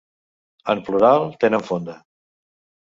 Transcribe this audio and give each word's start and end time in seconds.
En 0.75 0.81
plural, 0.87 1.29
tenen 1.45 1.69
fonda. 1.71 1.99